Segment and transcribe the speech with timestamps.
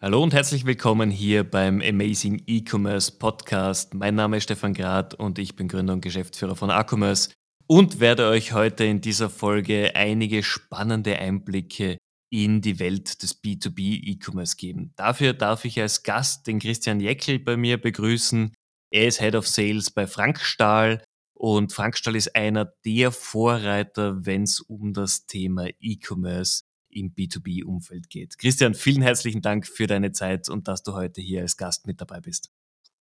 [0.00, 3.94] Hallo und herzlich willkommen hier beim Amazing E-Commerce Podcast.
[3.94, 7.30] Mein Name ist Stefan Grad und ich bin Gründer und Geschäftsführer von Acommerce
[7.66, 11.96] und werde euch heute in dieser Folge einige spannende Einblicke
[12.30, 14.92] in die Welt des B2B E-Commerce geben.
[14.96, 18.52] Dafür darf ich als Gast den Christian Jeckel bei mir begrüßen.
[18.90, 21.02] Er ist Head of Sales bei Frank Stahl
[21.34, 26.62] und Frank Stahl ist einer der Vorreiter, wenn es um das Thema E-Commerce
[26.94, 28.38] im B2B-Umfeld geht.
[28.38, 32.00] Christian, vielen herzlichen Dank für deine Zeit und dass du heute hier als Gast mit
[32.00, 32.50] dabei bist.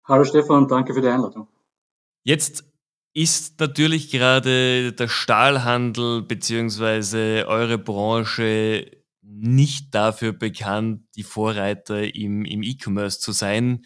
[0.05, 1.49] Hallo Stefan, danke für die Einladung.
[2.25, 2.65] Jetzt
[3.15, 8.91] ist natürlich gerade der Stahlhandel beziehungsweise eure Branche
[9.23, 13.85] nicht dafür bekannt, die Vorreiter im, im E-Commerce zu sein.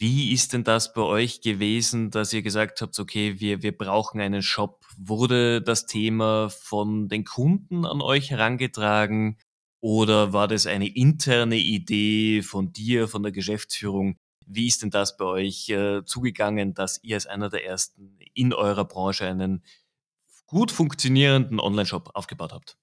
[0.00, 4.20] Wie ist denn das bei euch gewesen, dass ihr gesagt habt, okay, wir, wir brauchen
[4.20, 4.86] einen Shop?
[4.96, 9.38] Wurde das Thema von den Kunden an euch herangetragen
[9.80, 14.16] oder war das eine interne Idee von dir, von der Geschäftsführung?
[14.46, 18.54] Wie ist denn das bei euch äh, zugegangen, dass ihr als einer der ersten in
[18.54, 19.64] eurer Branche einen
[20.46, 22.76] gut funktionierenden Online-Shop aufgebaut habt?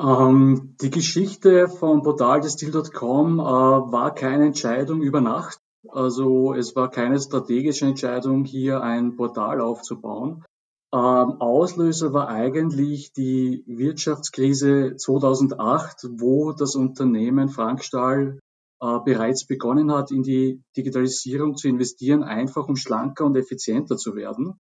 [0.00, 5.58] Ähm, die Geschichte vom Portal Destil.com äh, war keine Entscheidung über Nacht.
[5.88, 10.44] Also es war keine strategische Entscheidung, hier ein Portal aufzubauen.
[10.92, 18.38] Ähm, Auslöser war eigentlich die Wirtschaftskrise 2008, wo das Unternehmen Frankstahl
[18.80, 24.14] äh, bereits begonnen hat, in die Digitalisierung zu investieren, einfach um schlanker und effizienter zu
[24.14, 24.54] werden.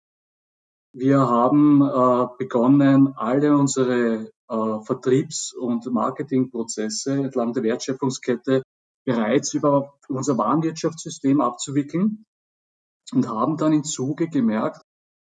[0.92, 8.62] Wir haben äh, begonnen, alle unsere äh, Vertriebs- und Marketingprozesse entlang der Wertschöpfungskette
[9.10, 12.26] bereits über unser Warenwirtschaftssystem abzuwickeln
[13.12, 14.82] und haben dann im Zuge gemerkt,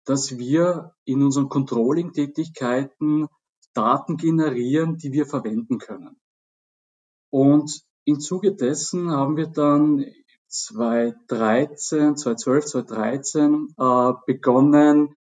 [0.05, 3.27] dass wir in unseren Controlling-Tätigkeiten
[3.75, 6.21] Daten generieren, die wir verwenden können.
[7.31, 10.05] Und im Zuge dessen haben wir dann
[10.47, 15.17] 2013, 2012, 2013 äh, begonnen,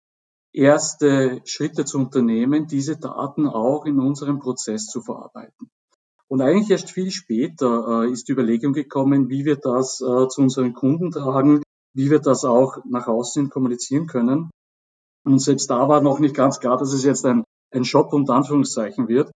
[0.52, 5.70] erste Schritte zu unternehmen, diese Daten auch in unserem Prozess zu verarbeiten.
[6.30, 10.42] Und eigentlich erst viel später äh, ist die Überlegung gekommen, wie wir das äh, zu
[10.42, 14.48] unseren Kunden tragen, wie wir das auch nach außen kommunizieren können.
[15.24, 17.42] Und selbst da war noch nicht ganz klar, dass es jetzt ein,
[17.72, 19.32] ein Shop unter Anführungszeichen wird,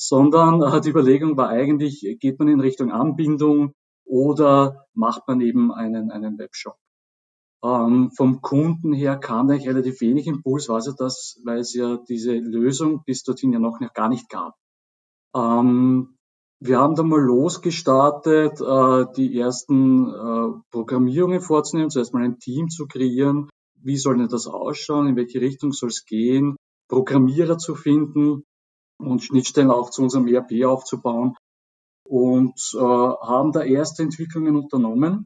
[0.00, 3.72] sondern äh, die Überlegung war eigentlich, geht man in Richtung Anbindung
[4.04, 6.74] oder macht man eben einen, einen Webshop.
[7.64, 11.98] Ähm, vom Kunden her kam eigentlich relativ wenig Impuls, war es das, weil es ja
[12.08, 14.56] diese Lösung bis dorthin ja noch gar nicht gab.
[15.36, 16.16] Ähm,
[16.64, 22.68] wir haben da mal losgestartet, äh, die ersten äh, Programmierungen vorzunehmen, zuerst mal ein Team
[22.68, 23.50] zu kreieren.
[23.74, 25.08] Wie soll denn das ausschauen?
[25.08, 26.56] In welche Richtung soll es gehen?
[26.88, 28.44] Programmierer zu finden
[28.98, 31.34] und Schnittstellen auch zu unserem ERP aufzubauen.
[32.08, 35.24] Und äh, haben da erste Entwicklungen unternommen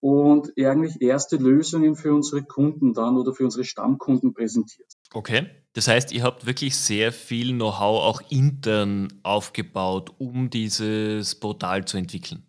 [0.00, 4.92] und eigentlich erste Lösungen für unsere Kunden dann oder für unsere Stammkunden präsentiert.
[5.12, 5.48] Okay.
[5.72, 11.98] Das heißt, ihr habt wirklich sehr viel Know-how auch intern aufgebaut, um dieses Portal zu
[11.98, 12.46] entwickeln.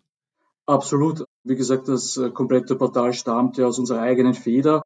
[0.64, 1.24] Absolut.
[1.44, 4.82] Wie gesagt, das äh, komplette Portal stammt ja aus unserer eigenen Feder.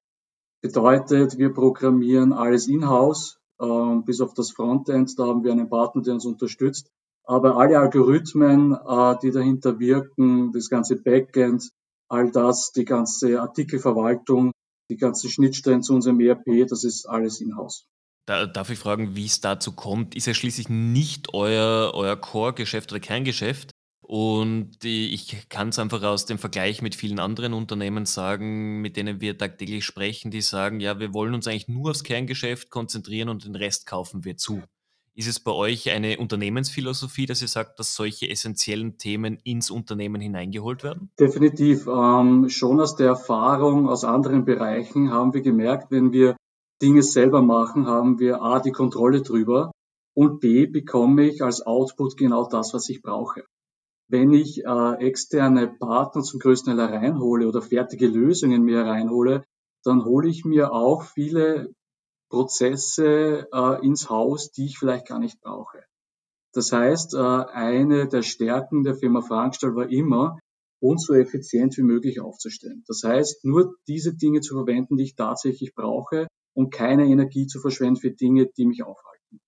[0.61, 5.19] Bedeutet, wir programmieren alles in-house, äh, bis auf das Frontend.
[5.19, 6.89] Da haben wir einen Partner, der uns unterstützt.
[7.25, 11.71] Aber alle Algorithmen, äh, die dahinter wirken, das ganze Backend,
[12.09, 14.52] all das, die ganze Artikelverwaltung,
[14.93, 17.87] die ganzen Schnittstellen zu unserem ERP, das ist alles in-house.
[18.27, 20.15] Da, darf ich fragen, wie es dazu kommt?
[20.15, 23.73] Ist ja schließlich nicht euer, euer Core-Geschäft oder Kerngeschäft.
[24.01, 29.21] Und ich kann es einfach aus dem Vergleich mit vielen anderen Unternehmen sagen, mit denen
[29.21, 33.45] wir tagtäglich sprechen, die sagen, ja, wir wollen uns eigentlich nur aufs Kerngeschäft konzentrieren und
[33.45, 34.63] den Rest kaufen wir zu.
[35.15, 40.23] Ist es bei euch eine Unternehmensphilosophie, dass ihr sagt, dass solche essentiellen Themen ins Unternehmen
[40.23, 41.11] hineingeholt werden?
[41.21, 41.87] Definitiv.
[41.87, 46.37] Ähm, schon aus der Erfahrung aus anderen Bereichen haben wir gemerkt, wenn wir
[46.81, 49.71] Dinge selber machen, haben wir A, die Kontrolle drüber
[50.15, 53.45] und B, bekomme ich als Output genau das, was ich brauche.
[54.09, 59.45] Wenn ich äh, externe Partner zum größten Teil reinhole oder fertige Lösungen mir reinhole,
[59.85, 61.75] dann hole ich mir auch viele
[62.33, 65.85] Prozesse äh, ins Haus, die ich vielleicht gar nicht brauche.
[66.55, 70.39] Das heißt, äh, eine der Stärken der Firma Frankstall war immer,
[70.81, 72.85] uns so effizient wie möglich aufzustellen.
[72.89, 77.61] Das heißt, nur diese Dinge zu verwenden, die ich tatsächlich brauche und keine Energie zu
[77.61, 79.41] verschwenden für Dinge, die mich aufhalten.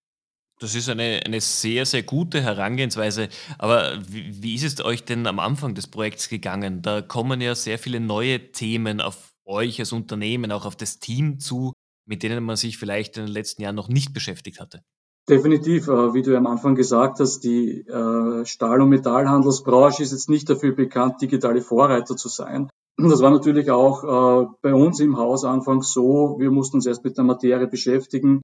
[0.60, 3.30] Das ist eine, eine sehr, sehr gute Herangehensweise.
[3.58, 6.82] Aber wie, wie ist es euch denn am Anfang des Projekts gegangen?
[6.82, 11.40] Da kommen ja sehr viele neue Themen auf euch als Unternehmen, auch auf das Team
[11.40, 11.72] zu,
[12.06, 14.82] mit denen man sich vielleicht in den letzten Jahren noch nicht beschäftigt hatte.
[15.28, 20.28] Definitiv, äh, wie du am Anfang gesagt hast, die äh, Stahl- und Metallhandelsbranche ist jetzt
[20.28, 22.68] nicht dafür bekannt, digitale Vorreiter zu sein.
[22.98, 26.36] Das war natürlich auch äh, bei uns im Haus anfangs so.
[26.38, 28.42] Wir mussten uns erst mit der Materie beschäftigen,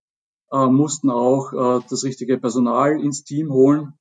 [0.53, 3.93] mussten auch das richtige Personal ins Team holen,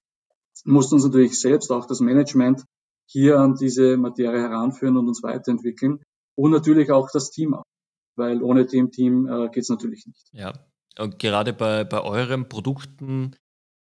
[0.66, 2.64] mussten uns natürlich selbst auch das Management
[3.06, 6.02] hier an diese Materie heranführen und uns weiterentwickeln
[6.36, 7.56] und natürlich auch das Team,
[8.20, 10.28] weil ohne dem Team geht es natürlich nicht.
[10.34, 10.54] Ja,
[11.00, 13.36] und gerade bei, bei euren Produkten,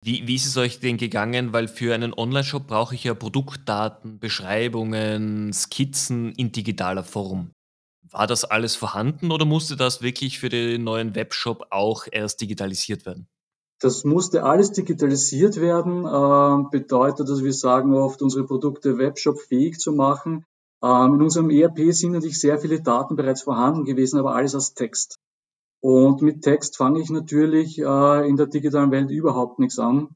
[0.03, 1.53] wie, wie ist es euch denn gegangen?
[1.53, 7.51] Weil für einen Online-Shop brauche ich ja Produktdaten, Beschreibungen, Skizzen in digitaler Form.
[8.09, 13.05] War das alles vorhanden oder musste das wirklich für den neuen Webshop auch erst digitalisiert
[13.05, 13.27] werden?
[13.79, 19.79] Das musste alles digitalisiert werden, äh, bedeutet, dass wir sagen oft, unsere Produkte Webshop fähig
[19.79, 20.45] zu machen.
[20.83, 24.73] Ähm, in unserem ERP sind natürlich sehr viele Daten bereits vorhanden gewesen, aber alles als
[24.73, 25.17] Text.
[25.81, 30.15] Und mit Text fange ich natürlich äh, in der digitalen Welt überhaupt nichts an.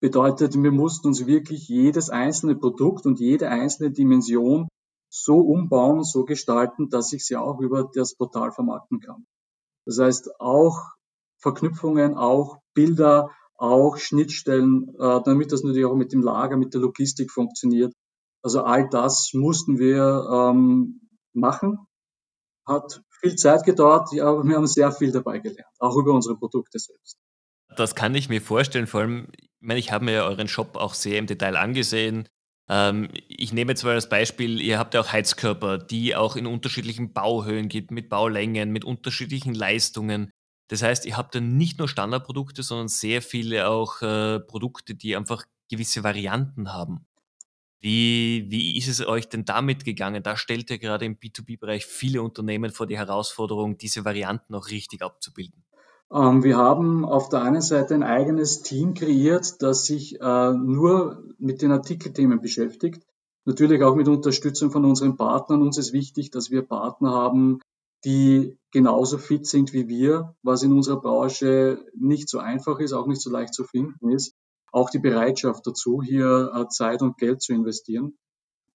[0.00, 4.68] Bedeutet, wir mussten uns wirklich jedes einzelne Produkt und jede einzelne Dimension
[5.10, 9.24] so umbauen so gestalten, dass ich sie auch über das Portal vermarkten kann.
[9.86, 10.78] Das heißt, auch
[11.38, 16.80] Verknüpfungen, auch Bilder, auch Schnittstellen, äh, damit das natürlich auch mit dem Lager, mit der
[16.80, 17.92] Logistik funktioniert.
[18.44, 21.00] Also all das mussten wir ähm,
[21.32, 21.78] machen,
[22.66, 26.78] hat viel Zeit gedauert, aber wir haben sehr viel dabei gelernt, auch über unsere Produkte
[26.78, 27.18] selbst.
[27.74, 30.92] Das kann ich mir vorstellen, vor allem, ich meine, ich habe mir euren Shop auch
[30.92, 32.28] sehr im Detail angesehen.
[32.68, 36.46] Ähm, ich nehme jetzt mal als Beispiel, ihr habt ja auch Heizkörper, die auch in
[36.46, 40.30] unterschiedlichen Bauhöhen gibt, mit Baulängen, mit unterschiedlichen Leistungen.
[40.68, 45.16] Das heißt, ihr habt dann nicht nur Standardprodukte, sondern sehr viele auch äh, Produkte, die
[45.16, 47.06] einfach gewisse Varianten haben.
[47.84, 50.22] Wie, wie ist es euch denn damit gegangen?
[50.22, 55.02] Da stellt ihr gerade im B2B-Bereich viele Unternehmen vor die Herausforderung, diese Varianten auch richtig
[55.02, 55.62] abzubilden.
[56.10, 61.24] Ähm, wir haben auf der einen Seite ein eigenes Team kreiert, das sich äh, nur
[61.36, 63.02] mit den Artikelthemen beschäftigt.
[63.44, 65.60] Natürlich auch mit Unterstützung von unseren Partnern.
[65.60, 67.60] Uns ist wichtig, dass wir Partner haben,
[68.06, 73.06] die genauso fit sind wie wir, was in unserer Branche nicht so einfach ist, auch
[73.06, 74.32] nicht so leicht zu finden ist
[74.74, 78.18] auch die Bereitschaft dazu, hier äh, Zeit und Geld zu investieren.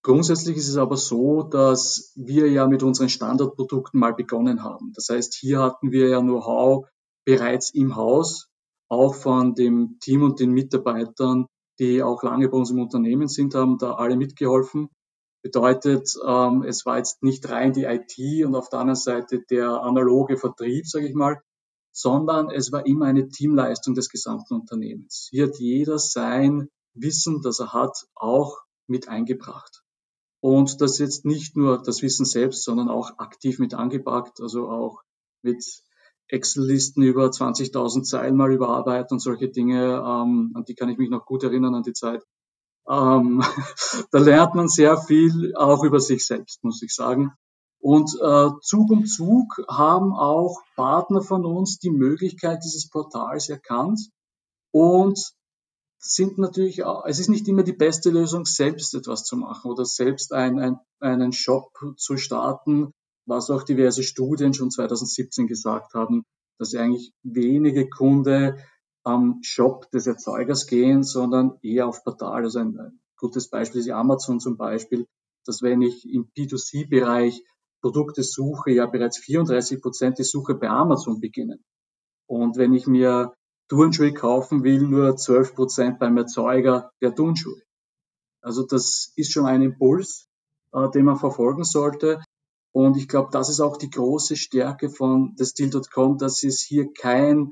[0.01, 4.93] Grundsätzlich ist es aber so, dass wir ja mit unseren Standardprodukten mal begonnen haben.
[4.95, 6.87] Das heißt, hier hatten wir ja Know-how
[7.25, 8.47] bereits im Haus,
[8.87, 11.47] auch von dem Team und den Mitarbeitern,
[11.79, 14.89] die auch lange bei uns im Unternehmen sind, haben da alle mitgeholfen.
[15.43, 19.81] Bedeutet, ähm, es war jetzt nicht rein die IT und auf der anderen Seite der
[19.81, 21.41] analoge Vertrieb, sage ich mal,
[21.91, 25.27] sondern es war immer eine Teamleistung des gesamten Unternehmens.
[25.31, 28.57] Hier hat jeder sein Wissen, das er hat, auch
[28.87, 29.83] mit eingebracht.
[30.41, 35.01] Und das jetzt nicht nur das Wissen selbst, sondern auch aktiv mit angepackt, also auch
[35.41, 35.63] mit
[36.27, 41.09] Excel-Listen über 20.000 Zeilen mal überarbeiten und solche Dinge, ähm, an die kann ich mich
[41.09, 42.23] noch gut erinnern an die Zeit.
[42.87, 43.43] Ähm,
[44.11, 47.33] da lernt man sehr viel auch über sich selbst, muss ich sagen.
[47.81, 53.99] Und äh, Zug um Zug haben auch Partner von uns die Möglichkeit dieses Portals erkannt
[54.71, 55.17] und
[55.99, 59.85] sind natürlich, auch, es ist nicht immer die beste Lösung, selbst etwas zu machen oder
[59.85, 62.93] selbst ein, ein, einen Shop zu starten,
[63.25, 66.23] was auch diverse Studien schon 2017 gesagt haben,
[66.57, 68.57] dass eigentlich wenige Kunde
[69.03, 72.43] am Shop des Erzeugers gehen, sondern eher auf Portal.
[72.43, 75.05] Also ein, ein gutes Beispiel ist Amazon zum Beispiel,
[75.45, 77.43] dass wenn ich im B2C-Bereich
[77.81, 81.63] Produktesuche ja bereits 34 Prozent die Suche bei Amazon beginnen.
[82.27, 83.33] Und wenn ich mir
[83.69, 87.61] Turnschuhe kaufen will, nur 12 Prozent beim Erzeuger der Turnschuhe.
[88.41, 90.27] Also das ist schon ein Impuls,
[90.73, 92.23] äh, den man verfolgen sollte.
[92.71, 97.51] Und ich glaube, das ist auch die große Stärke von Destil.com, dass es hier kein,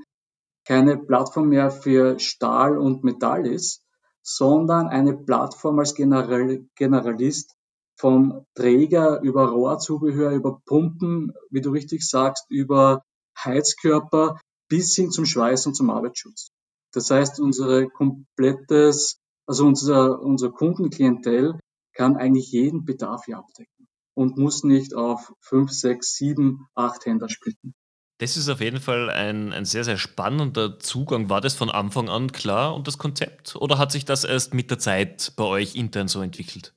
[0.65, 3.83] keine Plattform mehr für Stahl und Metall ist,
[4.21, 7.56] sondern eine Plattform als General, Generalist
[7.97, 13.03] vom Träger über Rohrzubehör, über Pumpen, wie du richtig sagst, über
[13.37, 14.39] Heizkörper
[14.69, 16.49] bis hin zum Schweiß und zum Arbeitsschutz.
[16.93, 21.59] Das heißt, unsere komplettes, also unser, unser Kundenklientel
[21.93, 27.29] kann eigentlich jeden Bedarf hier abdecken und muss nicht auf fünf, sechs, sieben, acht Händler
[27.29, 27.73] splitten.
[28.19, 31.29] Das ist auf jeden Fall ein, ein sehr, sehr spannender Zugang.
[31.29, 33.55] War das von Anfang an klar und das Konzept?
[33.55, 36.73] Oder hat sich das erst mit der Zeit bei euch intern so entwickelt?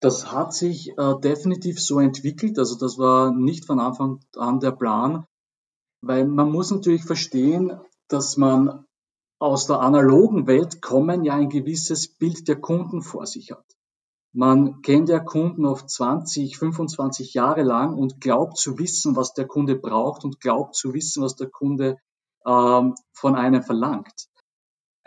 [0.00, 2.58] Das hat sich äh, definitiv so entwickelt.
[2.58, 5.26] Also das war nicht von Anfang an der Plan,
[6.02, 8.84] weil man muss natürlich verstehen, dass man
[9.38, 13.64] aus der analogen Welt kommen ja ein gewisses Bild der Kunden vor sich hat.
[14.32, 19.46] Man kennt ja Kunden oft 20, 25 Jahre lang und glaubt zu wissen, was der
[19.46, 21.98] Kunde braucht und glaubt zu wissen, was der Kunde
[22.46, 24.28] ähm, von einem verlangt.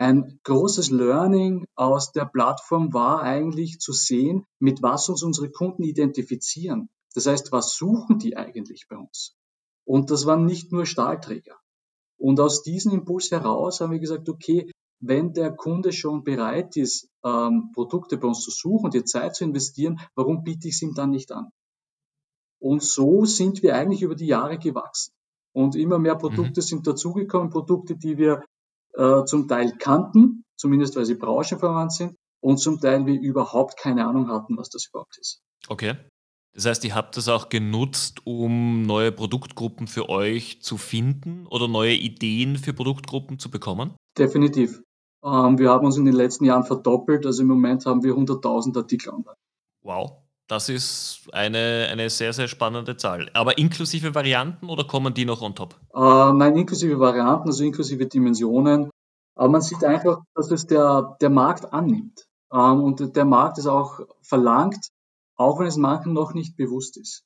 [0.00, 5.82] Ein großes Learning aus der Plattform war eigentlich zu sehen, mit was uns unsere Kunden
[5.82, 6.88] identifizieren.
[7.12, 9.36] Das heißt, was suchen die eigentlich bei uns?
[9.84, 11.54] Und das waren nicht nur Stahlträger.
[12.16, 17.10] Und aus diesem Impuls heraus haben wir gesagt, okay, wenn der Kunde schon bereit ist,
[17.22, 20.94] ähm, Produkte bei uns zu suchen, die Zeit zu investieren, warum biete ich es ihm
[20.94, 21.50] dann nicht an?
[22.58, 25.12] Und so sind wir eigentlich über die Jahre gewachsen.
[25.52, 26.64] Und immer mehr Produkte mhm.
[26.64, 28.42] sind dazugekommen, Produkte, die wir
[28.94, 34.06] äh, zum Teil kannten, zumindest weil sie branchenverwandt sind, und zum Teil wir überhaupt keine
[34.06, 35.40] Ahnung hatten, was das überhaupt ist.
[35.68, 35.96] Okay.
[36.52, 41.68] Das heißt, ihr habt das auch genutzt, um neue Produktgruppen für euch zu finden oder
[41.68, 43.94] neue Ideen für Produktgruppen zu bekommen?
[44.18, 44.82] Definitiv.
[45.24, 47.24] Ähm, wir haben uns in den letzten Jahren verdoppelt.
[47.24, 49.36] Also im Moment haben wir 100.000 Artikel online.
[49.82, 50.22] Wow.
[50.50, 53.30] Das ist eine, eine sehr, sehr spannende Zahl.
[53.34, 55.76] Aber inklusive Varianten oder kommen die noch on top?
[55.94, 58.90] Äh, nein, inklusive Varianten, also inklusive Dimensionen.
[59.36, 62.26] Aber man sieht einfach, dass es der, der Markt annimmt.
[62.52, 64.88] Ähm, und der Markt ist auch verlangt,
[65.36, 67.22] auch wenn es manchen noch nicht bewusst ist.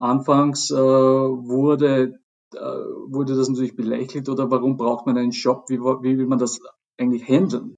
[0.00, 2.18] Anfangs äh, wurde,
[2.52, 6.40] äh, wurde das natürlich belächelt oder warum braucht man einen Shop, wie, wie will man
[6.40, 6.58] das
[6.98, 7.76] eigentlich handeln?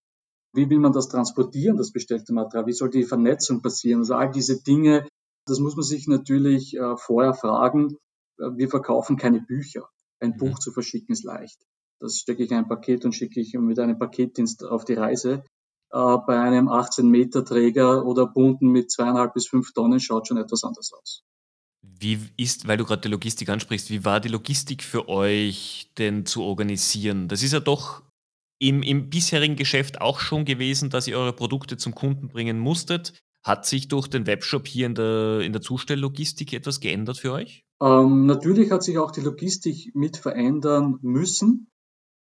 [0.54, 2.66] Wie will man das transportieren, das bestellte Material?
[2.66, 4.00] Wie soll die Vernetzung passieren?
[4.00, 5.06] Also all diese Dinge,
[5.46, 7.96] das muss man sich natürlich äh, vorher fragen.
[8.38, 9.88] Äh, wir verkaufen keine Bücher.
[10.20, 10.38] Ein mhm.
[10.38, 11.58] Buch zu verschicken ist leicht.
[12.00, 15.44] Das stecke ich in ein Paket und schicke ich mit einem Paketdienst auf die Reise
[15.90, 20.36] äh, bei einem 18 Meter Träger oder bunten mit zweieinhalb bis fünf Tonnen schaut schon
[20.36, 21.22] etwas anders aus.
[21.82, 26.26] Wie ist, weil du gerade die Logistik ansprichst, wie war die Logistik für euch denn
[26.26, 27.28] zu organisieren?
[27.28, 28.02] Das ist ja doch
[28.58, 33.14] im, im bisherigen Geschäft auch schon gewesen, dass ihr eure Produkte zum Kunden bringen musstet.
[33.44, 37.64] Hat sich durch den Webshop hier in der, in der Zustelllogistik etwas geändert für euch?
[37.80, 41.68] Ähm, natürlich hat sich auch die Logistik mit verändern müssen.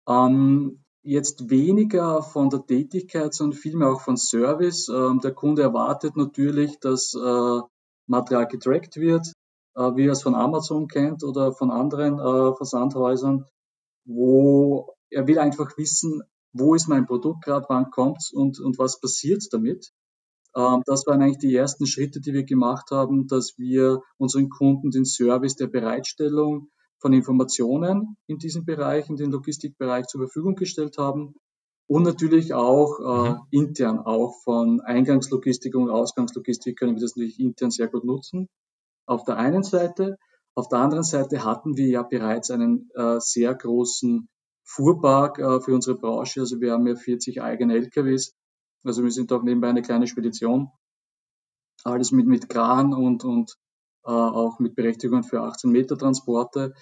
[0.07, 4.89] Ähm, jetzt weniger von der Tätigkeit, sondern vielmehr auch von Service.
[4.89, 7.61] Ähm, der Kunde erwartet natürlich, dass äh,
[8.07, 9.27] Material getrackt wird,
[9.75, 13.45] äh, wie er es von Amazon kennt oder von anderen äh, Versandhäusern,
[14.05, 16.21] wo er will einfach wissen,
[16.53, 19.91] wo ist mein Produkt gerade, wann kommt's und, und was passiert damit.
[20.55, 24.91] Ähm, das waren eigentlich die ersten Schritte, die wir gemacht haben, dass wir unseren Kunden
[24.91, 26.69] den Service der Bereitstellung
[26.99, 31.35] von Informationen in diesem Bereich, in den Logistikbereich zur Verfügung gestellt haben
[31.87, 33.39] und natürlich auch äh, mhm.
[33.51, 38.49] intern, auch von Eingangslogistik und Ausgangslogistik können wir das natürlich intern sehr gut nutzen.
[39.05, 40.17] Auf der einen Seite.
[40.55, 44.29] Auf der anderen Seite hatten wir ja bereits einen äh, sehr großen
[44.65, 46.41] Fuhrpark äh, für unsere Branche.
[46.41, 48.33] Also wir haben ja 40 eigene LKWs.
[48.83, 50.69] Also wir sind auch nebenbei eine kleine Spedition.
[51.83, 53.55] Alles mit, mit Kran und, und
[54.05, 56.73] äh, auch mit Berechtigung für 18 Meter Transporte.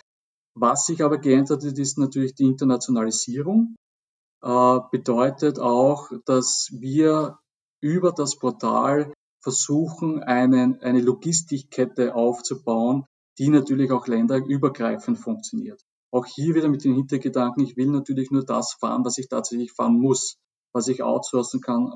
[0.55, 3.75] Was sich aber geändert hat, ist natürlich die Internationalisierung.
[4.41, 7.39] Äh, bedeutet auch, dass wir
[7.81, 13.05] über das Portal versuchen, einen, eine Logistikkette aufzubauen,
[13.37, 15.81] die natürlich auch länderübergreifend funktioniert.
[16.13, 19.71] Auch hier wieder mit dem Hintergedanken, ich will natürlich nur das fahren, was ich tatsächlich
[19.71, 20.37] fahren muss.
[20.71, 21.91] Was ich outsourcen kann,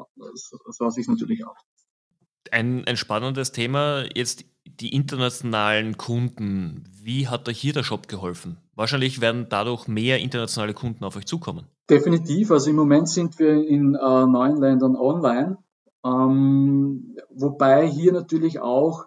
[0.72, 1.56] source ich natürlich auch.
[2.52, 6.84] Ein, ein spannendes Thema, jetzt die internationalen Kunden.
[7.04, 8.58] Wie hat euch hier der Shop geholfen?
[8.76, 11.68] Wahrscheinlich werden dadurch mehr internationale Kunden auf euch zukommen.
[11.90, 12.52] Definitiv.
[12.52, 15.58] Also im Moment sind wir in äh, neun Ländern online.
[16.04, 19.06] Ähm, wobei hier natürlich auch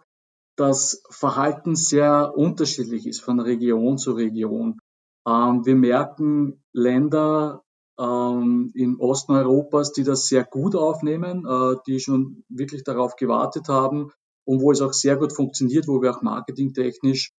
[0.57, 4.79] das Verhalten sehr unterschiedlich ist von Region zu Region.
[5.27, 7.62] Ähm, wir merken Länder
[7.99, 13.69] ähm, im Osten Europas, die das sehr gut aufnehmen, äh, die schon wirklich darauf gewartet
[13.69, 14.11] haben
[14.45, 17.33] und wo es auch sehr gut funktioniert, wo wir auch marketingtechnisch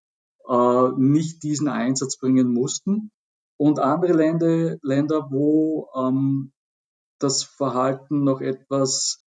[0.49, 3.11] äh, nicht diesen Einsatz bringen mussten.
[3.57, 6.53] Und andere Länder, Länder wo ähm,
[7.19, 9.25] das Verhalten noch etwas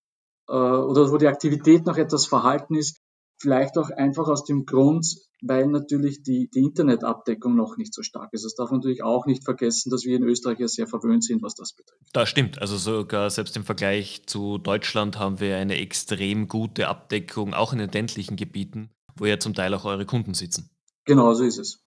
[0.49, 3.00] äh, oder wo die Aktivität noch etwas verhalten ist,
[3.41, 8.33] vielleicht auch einfach aus dem Grund, weil natürlich die, die Internetabdeckung noch nicht so stark
[8.33, 8.45] ist.
[8.45, 11.43] Das darf man natürlich auch nicht vergessen, dass wir in Österreich ja sehr verwöhnt sind,
[11.43, 12.03] was das betrifft.
[12.13, 12.61] Das stimmt.
[12.61, 17.79] Also sogar selbst im Vergleich zu Deutschland haben wir eine extrem gute Abdeckung, auch in
[17.79, 20.71] den ländlichen Gebieten, wo ja zum Teil auch eure Kunden sitzen.
[21.07, 21.83] Genau so ist es.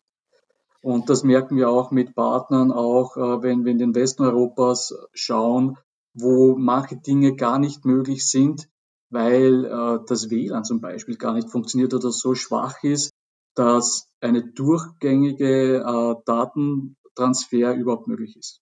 [0.81, 4.93] Und das merken wir auch mit Partnern, auch äh, wenn wir in den Westen Europas
[5.13, 5.77] schauen,
[6.13, 8.67] wo manche Dinge gar nicht möglich sind,
[9.13, 13.11] weil äh, das WLAN zum Beispiel gar nicht funktioniert oder so schwach ist,
[13.55, 18.59] dass eine durchgängige äh, Datentransfer überhaupt möglich ist.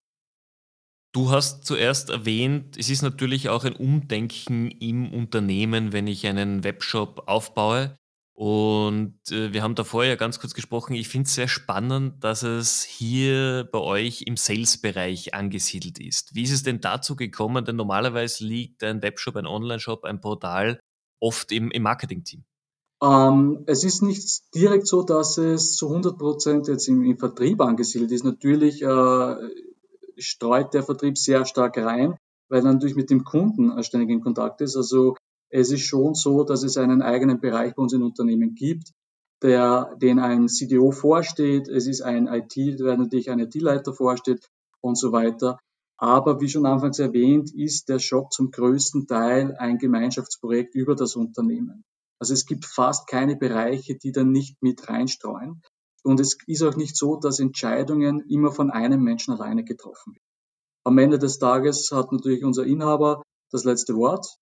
[1.14, 6.64] Du hast zuerst erwähnt, es ist natürlich auch ein Umdenken im Unternehmen, wenn ich einen
[6.64, 7.98] Webshop aufbaue.
[8.34, 10.94] Und äh, wir haben davor ja ganz kurz gesprochen.
[10.94, 16.34] Ich finde es sehr spannend, dass es hier bei euch im Sales-Bereich angesiedelt ist.
[16.34, 17.64] Wie ist es denn dazu gekommen?
[17.64, 20.80] Denn normalerweise liegt ein Webshop, ein Online-Shop, ein Portal
[21.20, 22.44] oft im, im Marketing-Team.
[23.02, 27.60] Ähm, es ist nicht direkt so, dass es zu 100 Prozent jetzt im, im, Vertrieb
[27.60, 28.24] angesiedelt ist.
[28.24, 29.36] Natürlich äh,
[30.16, 32.16] streut der Vertrieb sehr stark rein,
[32.48, 34.76] weil er natürlich mit dem Kunden ständig in Kontakt ist.
[34.76, 35.16] Also
[35.52, 38.92] es ist schon so, dass es einen eigenen Bereich bei uns in Unternehmen gibt,
[39.42, 41.68] der, den ein CDO vorsteht.
[41.68, 44.48] Es ist ein IT, der natürlich ein IT-Leiter vorsteht
[44.80, 45.58] und so weiter.
[45.98, 51.16] Aber wie schon anfangs erwähnt, ist der Shop zum größten Teil ein Gemeinschaftsprojekt über das
[51.16, 51.84] Unternehmen.
[52.18, 55.60] Also es gibt fast keine Bereiche, die da nicht mit reinstreuen.
[56.02, 60.24] Und es ist auch nicht so, dass Entscheidungen immer von einem Menschen alleine getroffen werden.
[60.84, 64.38] Am Ende des Tages hat natürlich unser Inhaber das letzte Wort.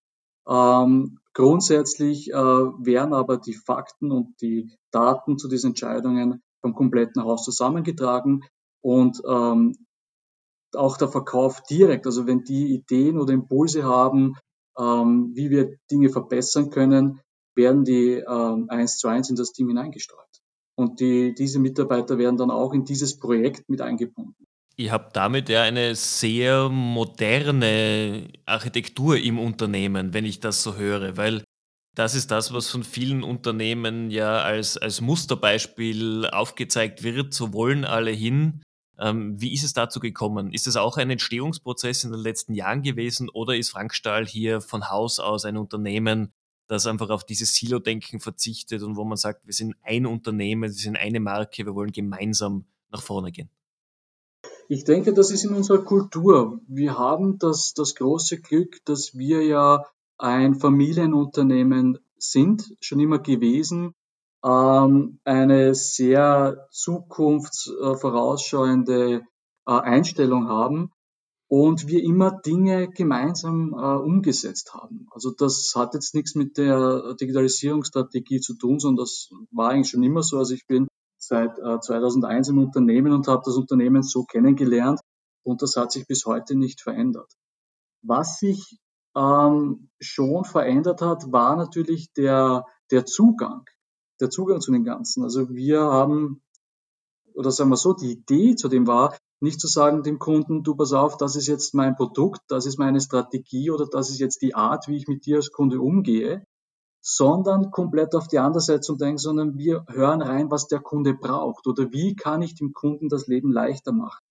[0.48, 7.22] Ähm, grundsätzlich äh, werden aber die Fakten und die Daten zu diesen Entscheidungen vom kompletten
[7.22, 8.44] Haus zusammengetragen
[8.82, 9.74] und ähm,
[10.74, 14.36] auch der Verkauf direkt, also wenn die Ideen oder Impulse haben,
[14.78, 17.20] ähm, wie wir Dinge verbessern können,
[17.54, 20.26] werden die ähm, eins zu eins in das Team hineingestreut.
[20.76, 24.46] Und die, diese Mitarbeiter werden dann auch in dieses Projekt mit eingebunden.
[24.80, 31.18] Ihr habt damit ja eine sehr moderne Architektur im Unternehmen, wenn ich das so höre,
[31.18, 31.44] weil
[31.94, 37.34] das ist das, was von vielen Unternehmen ja als, als Musterbeispiel aufgezeigt wird.
[37.34, 38.62] So wollen alle hin.
[38.98, 40.50] Ähm, wie ist es dazu gekommen?
[40.50, 44.62] Ist es auch ein Entstehungsprozess in den letzten Jahren gewesen oder ist Frank Stahl hier
[44.62, 46.32] von Haus aus ein Unternehmen,
[46.68, 50.70] das einfach auf dieses Silo-Denken verzichtet und wo man sagt, wir sind ein Unternehmen, wir
[50.70, 53.50] sind eine Marke, wir wollen gemeinsam nach vorne gehen?
[54.72, 56.60] Ich denke, das ist in unserer Kultur.
[56.68, 59.84] Wir haben das, das große Glück, dass wir ja
[60.16, 63.96] ein Familienunternehmen sind, schon immer gewesen,
[64.44, 69.22] ähm, eine sehr zukunftsvorausschauende
[69.66, 70.92] äh, Einstellung haben
[71.48, 75.08] und wir immer Dinge gemeinsam äh, umgesetzt haben.
[75.10, 80.04] Also das hat jetzt nichts mit der Digitalisierungsstrategie zu tun, sondern das war eigentlich schon
[80.04, 80.38] immer so.
[80.38, 80.86] Also ich bin
[81.30, 85.00] seit äh, 2001 im Unternehmen und habe das Unternehmen so kennengelernt
[85.44, 87.32] und das hat sich bis heute nicht verändert.
[88.02, 88.80] Was sich
[89.16, 93.64] ähm, schon verändert hat, war natürlich der, der Zugang,
[94.20, 95.22] der Zugang zu den Ganzen.
[95.22, 96.42] Also wir haben,
[97.34, 100.74] oder sagen wir so, die Idee zu dem war, nicht zu sagen dem Kunden, du
[100.74, 104.42] pass auf, das ist jetzt mein Produkt, das ist meine Strategie oder das ist jetzt
[104.42, 106.44] die Art, wie ich mit dir als Kunde umgehe,
[107.00, 111.14] sondern komplett auf die andere Seite zu denken, sondern wir hören rein, was der Kunde
[111.14, 114.22] braucht oder wie kann ich dem Kunden das Leben leichter machen.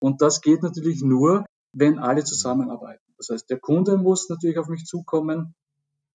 [0.00, 3.04] Und das geht natürlich nur, wenn alle zusammenarbeiten.
[3.18, 5.54] Das heißt, der Kunde muss natürlich auf mich zukommen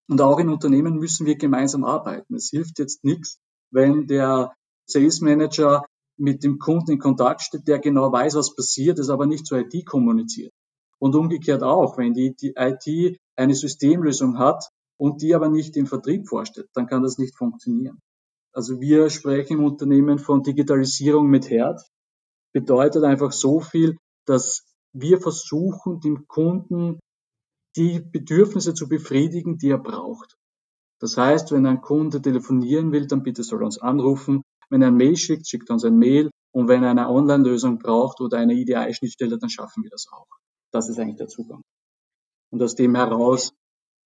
[0.07, 2.35] und auch in Unternehmen müssen wir gemeinsam arbeiten.
[2.35, 3.39] Es hilft jetzt nichts,
[3.71, 4.53] wenn der
[4.85, 5.85] Sales Manager
[6.17, 9.59] mit dem Kunden in Kontakt steht, der genau weiß, was passiert, es aber nicht zur
[9.59, 10.53] IT kommuniziert.
[10.99, 14.69] Und umgekehrt auch, wenn die, die IT eine Systemlösung hat
[15.03, 17.99] und die aber nicht im Vertrieb vorstellt, dann kann das nicht funktionieren.
[18.53, 21.89] Also wir sprechen im Unternehmen von Digitalisierung mit Herz.
[22.53, 24.63] Bedeutet einfach so viel, dass
[24.93, 26.99] wir versuchen, dem Kunden
[27.75, 30.37] die Bedürfnisse zu befriedigen, die er braucht.
[31.01, 34.41] Das heißt, wenn ein Kunde telefonieren will, dann bitte soll er uns anrufen.
[34.69, 36.29] Wenn er ein Mail schickt, schickt er uns ein Mail.
[36.55, 40.27] Und wenn er eine Online-Lösung braucht oder eine IDI-Schnittstelle, dann schaffen wir das auch.
[40.71, 41.61] Das ist eigentlich der Zugang.
[42.51, 43.51] Und aus dem heraus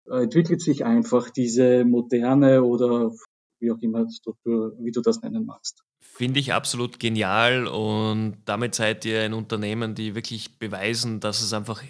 [0.09, 3.11] entwickelt sich einfach diese moderne oder
[3.59, 5.83] wie auch immer Struktur, wie du das nennen magst.
[5.99, 11.53] Finde ich absolut genial und damit seid ihr ein Unternehmen, die wirklich beweisen, dass es
[11.53, 11.83] einfach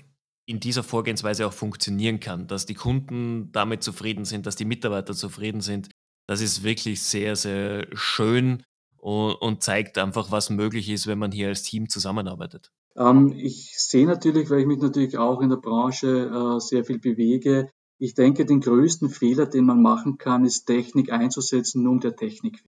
[0.46, 5.14] in dieser Vorgehensweise auch funktionieren kann, dass die Kunden damit zufrieden sind, dass die Mitarbeiter
[5.14, 5.90] zufrieden sind
[6.28, 8.64] das ist wirklich sehr, sehr schön
[8.98, 12.72] und, und zeigt einfach, was möglich ist, wenn man hier als Team zusammenarbeitet.
[12.98, 17.00] Ähm, ich sehe natürlich, weil ich mich natürlich auch in der Branche äh, sehr viel
[17.00, 22.00] bewege, ich denke, den größten Fehler, den man machen kann, ist Technik einzusetzen, nur um
[22.00, 22.64] der Technik.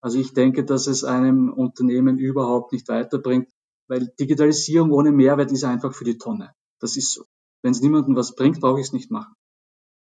[0.00, 3.48] Also ich denke, dass es einem Unternehmen überhaupt nicht weiterbringt,
[3.88, 6.54] weil Digitalisierung ohne Mehrwert ist einfach für die Tonne.
[6.80, 7.24] Das ist so.
[7.62, 9.34] Wenn es niemandem was bringt, brauche ich es nicht machen.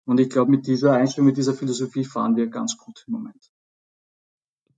[0.06, 3.52] Und ich glaube, mit dieser Einstellung, mit dieser Philosophie fahren wir ganz gut im Moment.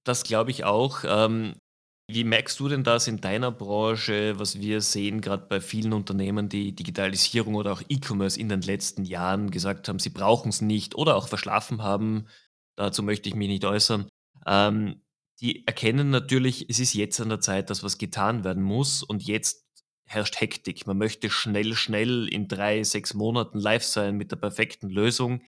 [0.03, 1.03] Das glaube ich auch.
[1.05, 1.55] Ähm,
[2.07, 6.49] wie merkst du denn das in deiner Branche, was wir sehen, gerade bei vielen Unternehmen,
[6.49, 10.95] die Digitalisierung oder auch E-Commerce in den letzten Jahren gesagt haben, sie brauchen es nicht
[10.95, 12.27] oder auch verschlafen haben?
[12.75, 14.07] Dazu möchte ich mich nicht äußern.
[14.45, 15.01] Ähm,
[15.41, 19.23] die erkennen natürlich, es ist jetzt an der Zeit, dass was getan werden muss und
[19.23, 19.65] jetzt
[20.05, 20.85] herrscht Hektik.
[20.85, 25.41] Man möchte schnell, schnell in drei, sechs Monaten live sein mit der perfekten Lösung.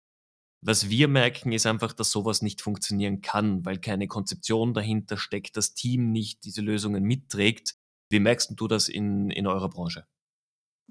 [0.61, 5.55] Was wir merken, ist einfach, dass sowas nicht funktionieren kann, weil keine Konzeption dahinter steckt,
[5.55, 7.75] das Team nicht diese Lösungen mitträgt.
[8.09, 10.05] Wie merkst du das in, in eurer Branche?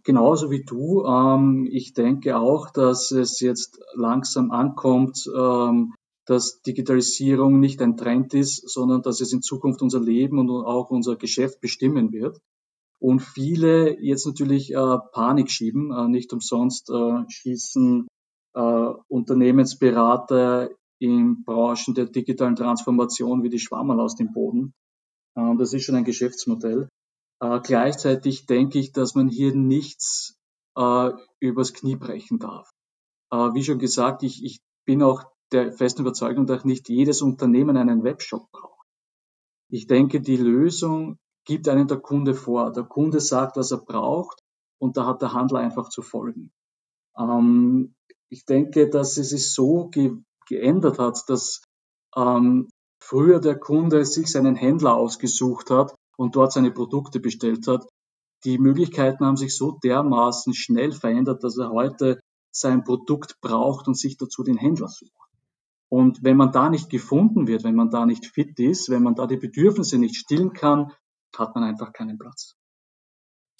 [0.04, 1.04] Genauso wie du.
[1.04, 5.94] Ähm, ich denke auch, dass es jetzt langsam ankommt, ähm,
[6.26, 10.90] dass Digitalisierung nicht ein Trend ist, sondern dass es in Zukunft unser Leben und auch
[10.90, 12.38] unser Geschäft bestimmen wird.
[13.00, 15.90] Und viele jetzt natürlich äh, Panik schieben.
[15.92, 18.06] Äh, nicht umsonst äh, schießen
[18.56, 24.72] äh, Unternehmensberater in Branchen der digitalen Transformation wie die Schwammerl aus dem Boden.
[25.36, 26.88] Äh, das ist schon ein Geschäftsmodell.
[27.40, 30.36] Äh, gleichzeitig denke ich, dass man hier nichts
[30.74, 32.70] äh, übers Knie brechen darf.
[33.30, 37.76] Äh, wie schon gesagt, ich, ich bin auch der festen Überzeugung, dass nicht jedes Unternehmen
[37.76, 38.86] einen Webshop braucht.
[39.68, 42.72] Ich denke, die Lösung gibt einen der Kunde vor.
[42.72, 44.42] Der Kunde sagt, was er braucht
[44.80, 46.52] und da hat der Handel einfach zu folgen.
[47.18, 47.95] Ähm,
[48.28, 50.12] ich denke, dass es sich so ge
[50.48, 51.60] geändert hat, dass
[52.14, 52.68] ähm,
[53.00, 57.84] früher der Kunde sich seinen Händler ausgesucht hat und dort seine Produkte bestellt hat.
[58.44, 62.20] Die Möglichkeiten haben sich so dermaßen schnell verändert, dass er heute
[62.52, 65.10] sein Produkt braucht und sich dazu den Händler sucht.
[65.88, 69.14] Und wenn man da nicht gefunden wird, wenn man da nicht fit ist, wenn man
[69.14, 70.92] da die Bedürfnisse nicht stillen kann,
[71.36, 72.55] hat man einfach keinen Platz.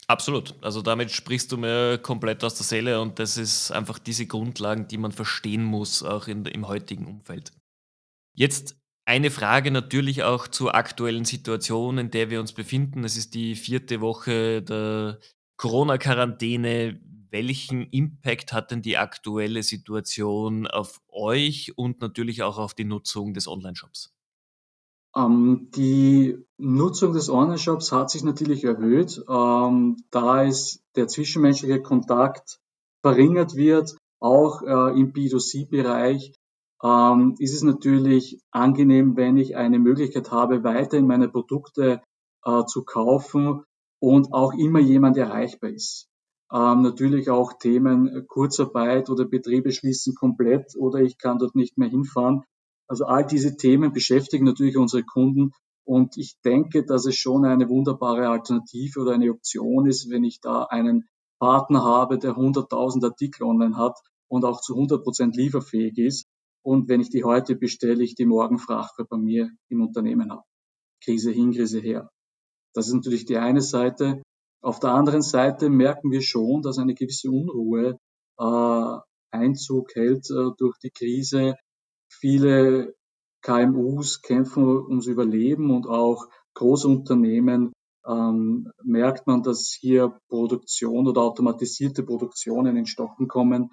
[0.09, 0.55] Absolut.
[0.63, 4.87] Also damit sprichst du mir komplett aus der Seele und das ist einfach diese Grundlagen,
[4.87, 7.53] die man verstehen muss, auch in, im heutigen Umfeld.
[8.35, 13.05] Jetzt eine Frage natürlich auch zur aktuellen Situation, in der wir uns befinden.
[13.05, 15.19] Es ist die vierte Woche der
[15.57, 17.01] Corona-Quarantäne.
[17.31, 23.35] Welchen Impact hat denn die aktuelle Situation auf euch und natürlich auch auf die Nutzung
[23.35, 24.16] des Online-Shops?
[25.17, 32.61] Ähm, die Nutzung des Online-Shops hat sich natürlich erhöht, ähm, da es der zwischenmenschliche Kontakt
[33.03, 36.35] verringert wird, auch äh, im B2C-Bereich
[36.83, 42.03] ähm, ist es natürlich angenehm, wenn ich eine Möglichkeit habe, weiterhin meine Produkte
[42.45, 43.63] äh, zu kaufen
[44.01, 46.09] und auch immer jemand erreichbar ist.
[46.49, 51.89] Natürlich auch Themen äh, Kurzarbeit oder Betriebe schließen komplett oder ich kann dort nicht mehr
[51.89, 52.45] hinfahren.
[52.89, 55.53] Also all diese Themen beschäftigen natürlich unsere Kunden
[55.87, 60.41] und ich denke, dass es schon eine wunderbare Alternative oder eine Option ist, wenn ich
[60.41, 63.97] da einen Partner habe, der 100.000 Artikel online hat
[64.29, 66.27] und auch zu 100 Prozent lieferfähig ist.
[66.65, 70.43] Und wenn ich die heute bestelle, ich die morgen frachtbar bei mir im Unternehmen habe.
[71.05, 72.11] Krise hin, Krise her.
[72.75, 74.23] Das ist natürlich die eine Seite.
[74.63, 77.97] Auf der anderen Seite merken wir schon, dass eine gewisse Unruhe
[78.39, 78.99] äh,
[79.31, 81.55] Einzug hält äh, durch die Krise.
[82.29, 82.97] Viele
[83.43, 87.73] KMUs kämpfen ums Überleben und auch Großunternehmen
[88.05, 93.71] ähm, merkt man, dass hier Produktion oder automatisierte Produktionen in Stocken kommen.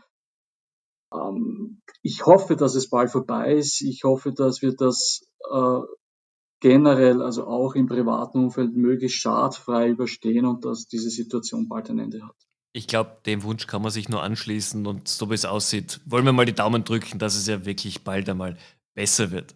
[1.11, 3.81] Ähm, ich hoffe, dass es bald vorbei ist.
[3.81, 5.79] Ich hoffe, dass wir das äh,
[6.59, 11.97] generell, also auch im privaten Umfeld, möglichst schadfrei überstehen und dass diese Situation bald ein
[11.97, 12.35] Ende hat.
[12.75, 16.25] Ich glaube, dem Wunsch kann man sich nur anschließen und so wie es aussieht, wollen
[16.25, 18.57] wir mal die Daumen drücken, dass es ja wirklich bald einmal
[18.95, 19.53] besser wird.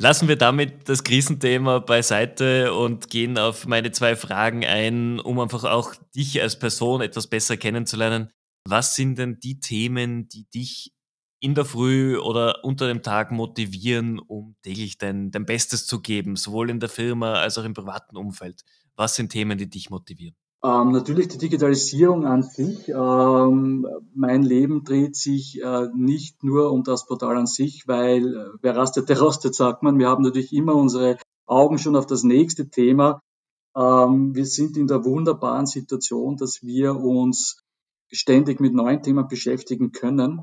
[0.00, 5.64] Lassen wir damit das Krisenthema beiseite und gehen auf meine zwei Fragen ein, um einfach
[5.64, 8.30] auch dich als Person etwas besser kennenzulernen.
[8.64, 10.92] Was sind denn die Themen, die dich
[11.40, 16.36] in der Früh oder unter dem Tag motivieren, um täglich dein, dein Bestes zu geben,
[16.36, 18.64] sowohl in der Firma als auch im privaten Umfeld?
[18.96, 20.36] Was sind Themen, die dich motivieren?
[20.64, 22.88] Ähm, natürlich die Digitalisierung an sich.
[22.88, 28.58] Ähm, mein Leben dreht sich äh, nicht nur um das Portal an sich, weil äh,
[28.60, 29.98] wer rastet, der rostet, sagt man.
[29.98, 31.16] Wir haben natürlich immer unsere
[31.46, 33.20] Augen schon auf das nächste Thema.
[33.76, 37.62] Ähm, wir sind in der wunderbaren Situation, dass wir uns
[38.10, 40.42] ständig mit neuen Themen beschäftigen können.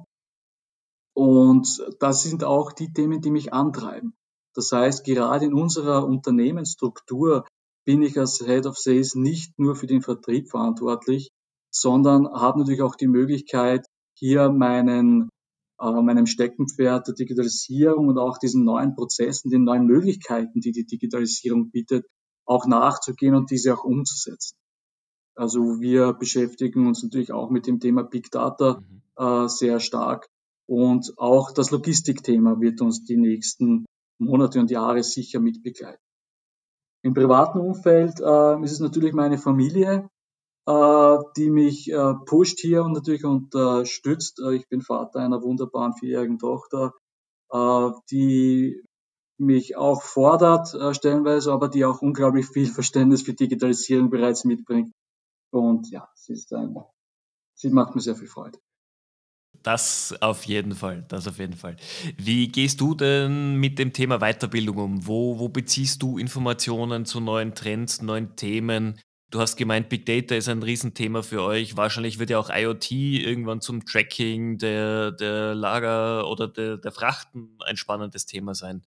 [1.13, 4.13] Und das sind auch die Themen, die mich antreiben.
[4.53, 7.45] Das heißt, gerade in unserer Unternehmensstruktur
[7.85, 11.29] bin ich als Head of Sales nicht nur für den Vertrieb verantwortlich,
[11.71, 13.85] sondern habe natürlich auch die Möglichkeit,
[14.17, 15.29] hier meinen,
[15.79, 20.85] äh, meinem Steckenpferd der Digitalisierung und auch diesen neuen Prozessen, den neuen Möglichkeiten, die die
[20.85, 22.05] Digitalisierung bietet,
[22.45, 24.55] auch nachzugehen und diese auch umzusetzen.
[25.35, 29.01] Also wir beschäftigen uns natürlich auch mit dem Thema Big Data mhm.
[29.17, 30.27] äh, sehr stark
[30.67, 33.85] und auch das Logistikthema wird uns die nächsten
[34.17, 36.04] Monate und Jahre sicher mitbegleiten.
[37.05, 40.09] Im privaten Umfeld äh, ist es natürlich meine Familie,
[40.65, 44.41] äh, die mich äh, pusht hier und natürlich unterstützt.
[44.43, 46.93] Äh, ich bin Vater einer wunderbaren vierjährigen Tochter,
[47.51, 48.83] äh, die
[49.37, 54.91] mich auch fordert äh, stellenweise, aber die auch unglaublich viel Verständnis für Digitalisierung bereits mitbringt.
[55.51, 56.75] Und ja, sie ist ein,
[57.53, 58.57] sie macht mir sehr viel Freude.
[59.65, 61.75] Das auf jeden Fall, das auf jeden Fall.
[62.17, 65.07] Wie gehst du denn mit dem Thema Weiterbildung um?
[65.07, 68.99] Wo wo beziehst du Informationen zu neuen Trends, neuen Themen?
[69.31, 71.75] Du hast gemeint, Big Data ist ein Riesenthema für euch.
[71.75, 77.57] Wahrscheinlich wird ja auch IoT irgendwann zum Tracking der der Lager oder der der Frachten
[77.65, 78.83] ein spannendes Thema sein.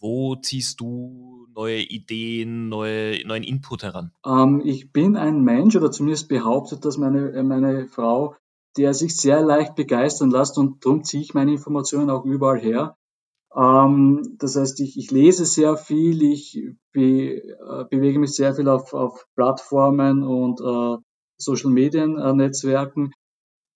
[0.00, 4.10] Wo ziehst du neue Ideen, neue neuen Input heran?
[4.26, 8.34] Ähm, ich bin ein Mensch oder zumindest behauptet das meine meine Frau,
[8.76, 12.96] der sich sehr leicht begeistern lässt und darum ziehe ich meine Informationen auch überall her.
[13.54, 16.62] Ähm, das heißt, ich, ich lese sehr viel, ich
[16.92, 21.02] be, äh, bewege mich sehr viel auf, auf Plattformen und äh,
[21.38, 23.12] Social Medien äh, Netzwerken.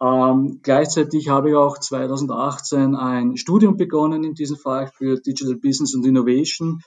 [0.02, 5.94] Ähm, gleichzeitig habe ich auch 2018 ein Studium begonnen in diesem Fach für Digital Business
[5.94, 6.82] und Innovation,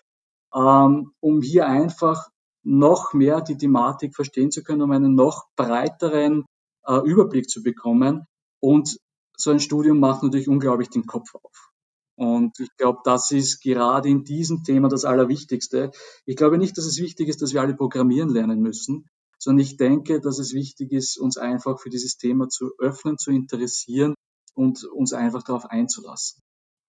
[0.56, 2.30] ähm, um hier einfach
[2.64, 6.46] noch mehr die Thematik verstehen zu können, um einen noch breiteren
[6.86, 8.26] äh, Überblick zu bekommen.
[8.60, 8.98] Und
[9.38, 11.72] so ein Studium macht natürlich unglaublich den Kopf auf.
[12.16, 15.92] Und ich glaube, das ist gerade in diesem Thema das Allerwichtigste.
[16.26, 19.08] Ich glaube nicht, dass es wichtig ist, dass wir alle programmieren lernen müssen,
[19.40, 23.32] sondern ich denke, dass es wichtig ist, uns einfach für dieses Thema zu öffnen, zu
[23.32, 24.14] interessieren
[24.54, 26.40] und uns einfach darauf einzulassen.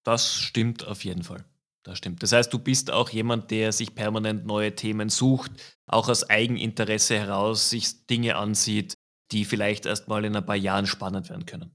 [0.05, 1.45] Das stimmt auf jeden Fall.
[1.83, 2.23] Das stimmt.
[2.23, 5.53] Das heißt, du bist auch jemand, der sich permanent neue Themen sucht,
[5.87, 8.95] auch aus Eigeninteresse heraus sich Dinge ansieht,
[9.35, 11.73] die vielleicht erst mal in ein paar Jahren spannend werden können.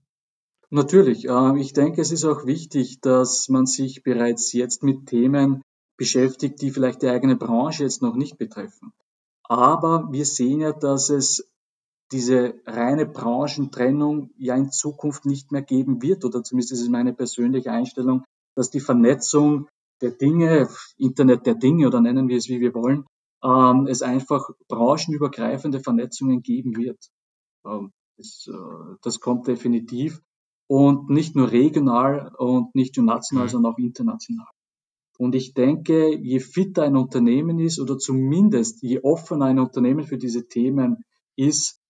[0.69, 1.27] Natürlich.
[1.27, 5.61] Äh, ich denke, es ist auch wichtig, dass man sich bereits jetzt mit Themen
[5.97, 8.93] beschäftigt, die vielleicht die eigene Branche jetzt noch nicht betreffen.
[9.43, 11.51] Aber wir sehen ja, dass es
[12.11, 17.13] diese reine Branchentrennung ja in Zukunft nicht mehr geben wird, oder zumindest ist es meine
[17.13, 18.23] persönliche Einstellung,
[18.55, 19.67] dass die Vernetzung
[20.01, 23.05] der Dinge, Internet der Dinge oder nennen wir es wie wir wollen,
[23.43, 26.97] ähm, es einfach branchenübergreifende Vernetzungen geben wird.
[27.65, 30.21] Ähm, das, äh, das kommt definitiv
[30.67, 33.49] und nicht nur regional und nicht nur national, mhm.
[33.49, 34.47] sondern auch international.
[35.17, 40.17] Und ich denke, je fitter ein Unternehmen ist oder zumindest je offener ein Unternehmen für
[40.17, 41.03] diese Themen
[41.35, 41.81] ist,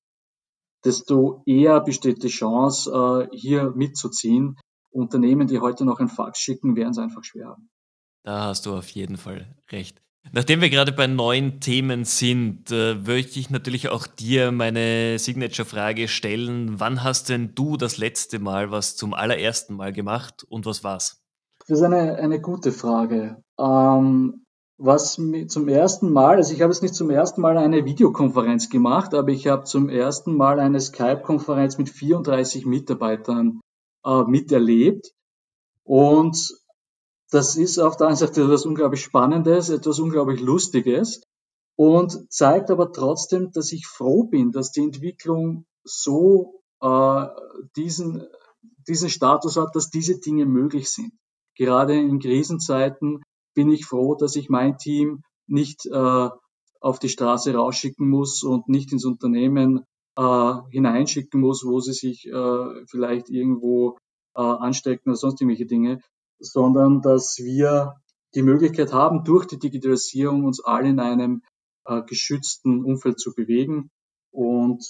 [0.84, 4.58] desto eher besteht die Chance, äh, hier mitzuziehen.
[4.92, 7.70] Unternehmen, die heute noch ein Fax schicken, werden es einfach schwer haben.
[8.24, 10.02] Da hast du auf jeden Fall recht.
[10.32, 16.08] Nachdem wir gerade bei neuen Themen sind, äh, möchte ich natürlich auch dir meine Signature-Frage
[16.08, 16.80] stellen.
[16.80, 21.24] Wann hast denn du das letzte Mal was zum allerersten Mal gemacht und was war's?
[21.68, 23.44] Das ist eine, eine gute Frage.
[23.60, 24.44] Ähm,
[24.78, 29.14] was zum ersten Mal, also ich habe jetzt nicht zum ersten Mal eine Videokonferenz gemacht,
[29.14, 33.60] aber ich habe zum ersten Mal eine Skype-Konferenz mit 34 Mitarbeitern
[34.06, 35.12] äh, miterlebt.
[35.84, 36.59] Und
[37.32, 41.22] das ist auf der einen Seite etwas unglaublich Spannendes, etwas unglaublich Lustiges
[41.76, 47.26] und zeigt aber trotzdem, dass ich froh bin, dass die Entwicklung so äh,
[47.76, 48.28] diesen,
[48.88, 51.14] diesen Status hat, dass diese Dinge möglich sind.
[51.56, 53.22] Gerade in Krisenzeiten
[53.54, 56.30] bin ich froh, dass ich mein Team nicht äh,
[56.82, 59.84] auf die Straße rausschicken muss und nicht ins Unternehmen
[60.16, 63.98] äh, hineinschicken muss, wo sie sich äh, vielleicht irgendwo
[64.36, 66.02] äh, anstecken oder sonst irgendwelche Dinge,
[66.40, 67.96] sondern dass wir
[68.36, 71.42] die Möglichkeit haben, durch die Digitalisierung uns alle in einem
[71.86, 73.90] äh, geschützten Umfeld zu bewegen.
[74.32, 74.86] Und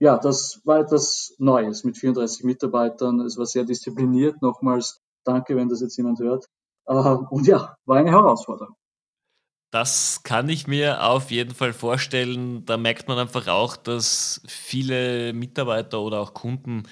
[0.00, 3.20] ja, das war etwas Neues mit 34 Mitarbeitern.
[3.20, 4.40] Es war sehr diszipliniert.
[4.42, 6.46] Nochmals danke, wenn das jetzt jemand hört.
[6.86, 8.76] Äh, und ja, war eine Herausforderung.
[9.70, 12.64] Das kann ich mir auf jeden Fall vorstellen.
[12.64, 16.84] Da merkt man einfach auch, dass viele Mitarbeiter oder auch Kunden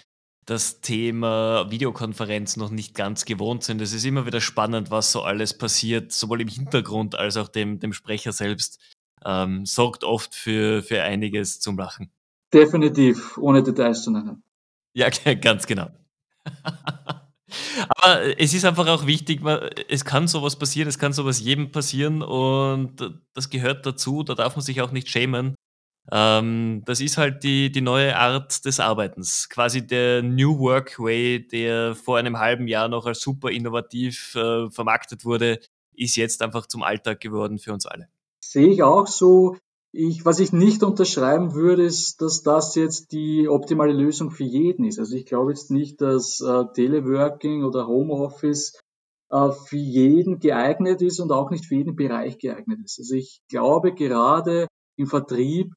[0.46, 3.80] das Thema Videokonferenz noch nicht ganz gewohnt sind.
[3.82, 7.80] Es ist immer wieder spannend, was so alles passiert, sowohl im Hintergrund als auch dem,
[7.80, 8.80] dem Sprecher selbst.
[9.24, 12.10] Ähm, sorgt oft für, für einiges zum Lachen.
[12.54, 14.44] Definitiv, ohne Details zu nennen.
[14.94, 15.08] Ja,
[15.40, 15.90] ganz genau.
[17.88, 19.40] Aber es ist einfach auch wichtig,
[19.88, 24.56] es kann sowas passieren, es kann sowas jedem passieren und das gehört dazu, da darf
[24.56, 25.54] man sich auch nicht schämen.
[26.12, 29.48] Ähm, das ist halt die, die neue Art des Arbeitens.
[29.48, 34.70] Quasi der New Work Way, der vor einem halben Jahr noch als super innovativ äh,
[34.70, 35.58] vermarktet wurde,
[35.94, 38.08] ist jetzt einfach zum Alltag geworden für uns alle.
[38.44, 39.56] Sehe ich auch so.
[39.92, 44.84] Ich, was ich nicht unterschreiben würde, ist, dass das jetzt die optimale Lösung für jeden
[44.84, 44.98] ist.
[44.98, 48.78] Also ich glaube jetzt nicht, dass äh, Teleworking oder Homeoffice
[49.30, 52.98] äh, für jeden geeignet ist und auch nicht für jeden Bereich geeignet ist.
[52.98, 54.66] Also ich glaube gerade
[54.98, 55.72] im Vertrieb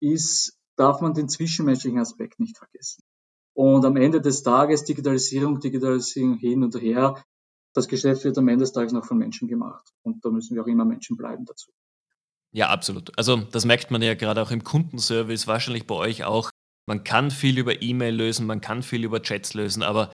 [0.00, 3.02] ist, darf man den zwischenmenschlichen Aspekt nicht vergessen.
[3.54, 7.24] Und am Ende des Tages Digitalisierung, Digitalisierung hin und her.
[7.74, 9.92] Das Geschäft wird am Ende des Tages noch von Menschen gemacht.
[10.02, 11.70] Und da müssen wir auch immer Menschen bleiben dazu.
[12.52, 13.16] Ja, absolut.
[13.18, 16.50] Also das merkt man ja gerade auch im Kundenservice, wahrscheinlich bei euch auch.
[16.86, 20.12] Man kann viel über E-Mail lösen, man kann viel über Chats lösen, aber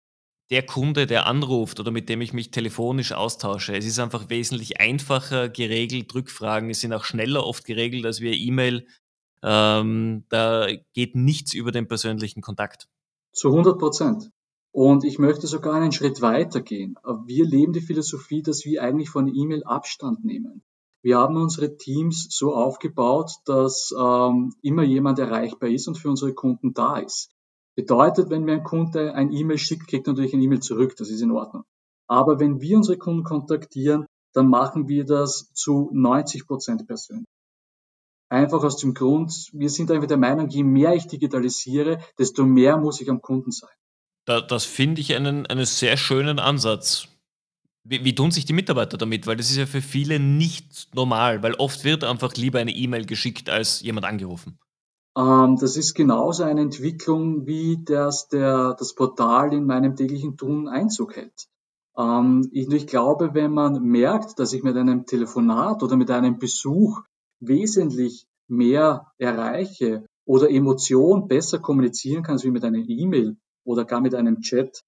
[0.49, 3.75] der Kunde, der anruft oder mit dem ich mich telefonisch austausche.
[3.75, 6.13] Es ist einfach wesentlich einfacher geregelt.
[6.13, 8.87] Rückfragen sind auch schneller oft geregelt als via E-Mail.
[9.43, 12.87] Ähm, da geht nichts über den persönlichen Kontakt.
[13.33, 14.31] Zu 100 Prozent.
[14.71, 16.95] Und ich möchte sogar einen Schritt weiter gehen.
[17.25, 20.63] Wir leben die Philosophie, dass wir eigentlich von E-Mail Abstand nehmen.
[21.01, 26.33] Wir haben unsere Teams so aufgebaut, dass ähm, immer jemand erreichbar ist und für unsere
[26.33, 27.31] Kunden da ist.
[27.75, 31.09] Bedeutet, wenn mir ein Kunde ein E-Mail schickt, kriegt er natürlich ein E-Mail zurück, das
[31.09, 31.63] ist in Ordnung.
[32.07, 37.25] Aber wenn wir unsere Kunden kontaktieren, dann machen wir das zu 90 Prozent persönlich.
[38.29, 42.77] Einfach aus dem Grund, wir sind einfach der Meinung, je mehr ich digitalisiere, desto mehr
[42.77, 43.69] muss ich am Kunden sein.
[44.25, 47.07] Da, das finde ich einen, einen sehr schönen Ansatz.
[47.85, 49.27] Wie, wie, tun sich die Mitarbeiter damit?
[49.27, 53.05] Weil das ist ja für viele nicht normal, weil oft wird einfach lieber eine E-Mail
[53.05, 54.59] geschickt als jemand angerufen.
[55.17, 60.67] Ähm, das ist genauso eine Entwicklung, wie das, der, das Portal in meinem täglichen Tun
[60.67, 61.47] Einzug hält.
[61.97, 66.37] Ähm, ich, ich glaube, wenn man merkt, dass ich mit einem Telefonat oder mit einem
[66.37, 67.01] Besuch
[67.39, 74.01] wesentlich mehr erreiche oder Emotion besser kommunizieren kann, als wie mit einer E-Mail oder gar
[74.01, 74.81] mit einem Chat,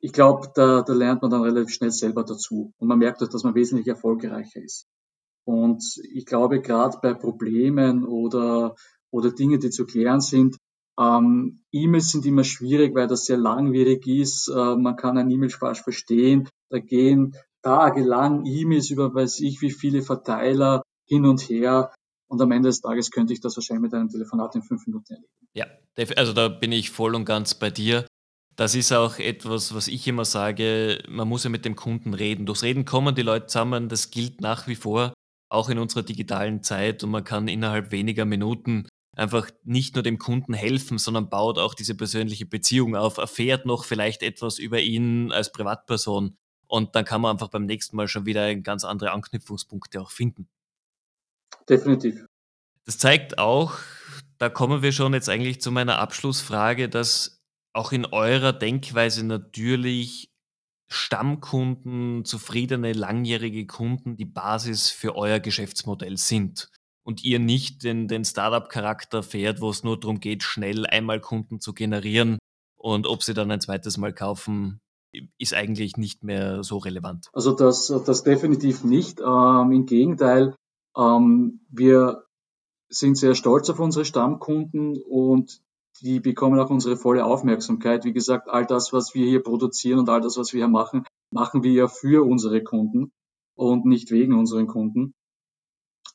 [0.00, 3.28] ich glaube, da, da lernt man dann relativ schnell selber dazu und man merkt auch,
[3.28, 4.86] dass man wesentlich erfolgreicher ist.
[5.44, 8.74] Und ich glaube, gerade bei Problemen oder,
[9.12, 10.56] oder Dinge, die zu klären sind,
[10.98, 14.48] ähm, E-Mails sind immer schwierig, weil das sehr langwierig ist.
[14.48, 16.48] Äh, man kann ein E-Mail falsch verstehen.
[16.70, 20.82] Da gehen tagelang E-Mails über weiß ich wie viele Verteiler
[21.12, 21.92] hin und her.
[22.28, 25.12] Und am Ende des Tages könnte ich das wahrscheinlich mit einem Telefonat in fünf Minuten
[25.12, 25.48] erledigen.
[25.54, 25.66] Ja,
[26.16, 28.06] also da bin ich voll und ganz bei dir.
[28.56, 32.46] Das ist auch etwas, was ich immer sage, man muss ja mit dem Kunden reden.
[32.46, 35.12] Durchs Reden kommen die Leute zusammen, das gilt nach wie vor,
[35.50, 40.18] auch in unserer digitalen Zeit und man kann innerhalb weniger Minuten einfach nicht nur dem
[40.18, 45.32] Kunden helfen, sondern baut auch diese persönliche Beziehung auf, erfährt noch vielleicht etwas über ihn
[45.32, 50.00] als Privatperson und dann kann man einfach beim nächsten Mal schon wieder ganz andere Anknüpfungspunkte
[50.00, 50.48] auch finden.
[51.68, 52.24] Definitiv.
[52.84, 53.74] Das zeigt auch,
[54.38, 57.40] da kommen wir schon jetzt eigentlich zu meiner Abschlussfrage, dass
[57.72, 60.32] auch in eurer Denkweise natürlich
[60.88, 66.68] Stammkunden, zufriedene, langjährige Kunden die Basis für euer Geschäftsmodell sind
[67.02, 71.60] und ihr nicht den, den Startup-Charakter fährt, wo es nur darum geht, schnell einmal Kunden
[71.60, 72.38] zu generieren
[72.76, 74.80] und ob sie dann ein zweites Mal kaufen,
[75.38, 77.28] ist eigentlich nicht mehr so relevant.
[77.32, 79.20] Also das, das definitiv nicht.
[79.20, 80.54] Ähm, Im Gegenteil,
[80.94, 82.24] wir
[82.88, 85.62] sind sehr stolz auf unsere Stammkunden und
[86.00, 88.04] die bekommen auch unsere volle Aufmerksamkeit.
[88.04, 91.04] Wie gesagt, all das, was wir hier produzieren und all das, was wir hier machen,
[91.32, 93.12] machen wir ja für unsere Kunden
[93.54, 95.14] und nicht wegen unseren Kunden.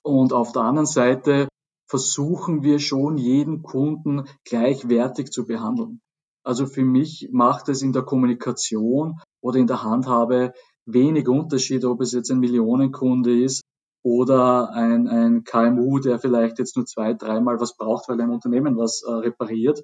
[0.04, 1.48] Und auf der anderen Seite
[1.90, 6.02] versuchen wir schon, jeden Kunden gleichwertig zu behandeln.
[6.44, 10.54] Also für mich macht es in der Kommunikation oder in der Handhabe
[10.86, 13.62] wenig Unterschied, ob es jetzt ein Millionenkunde ist
[14.04, 18.78] oder ein, ein KMU, der vielleicht jetzt nur zwei, dreimal was braucht, weil ein Unternehmen
[18.78, 19.84] was äh, repariert.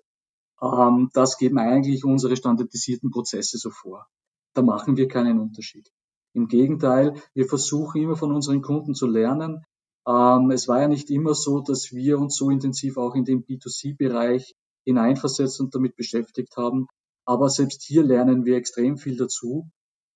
[0.61, 4.07] Ähm, das geben eigentlich unsere standardisierten Prozesse so vor.
[4.53, 5.89] Da machen wir keinen Unterschied.
[6.33, 9.63] Im Gegenteil, wir versuchen immer von unseren Kunden zu lernen.
[10.07, 13.43] Ähm, es war ja nicht immer so, dass wir uns so intensiv auch in den
[13.43, 16.87] B2C-Bereich hineinversetzt und damit beschäftigt haben.
[17.25, 19.69] Aber selbst hier lernen wir extrem viel dazu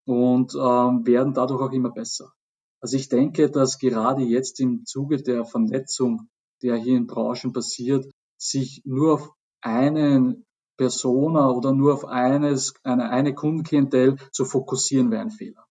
[0.05, 2.33] und ähm, werden dadurch auch immer besser.
[2.81, 6.29] Also ich denke, dass gerade jetzt im Zuge der Vernetzung,
[6.61, 10.45] der hier in Branchen passiert, sich nur auf einen
[10.77, 15.65] Persona oder nur auf eines, eine, eine Kundenklientel zu fokussieren, wäre ein Fehler.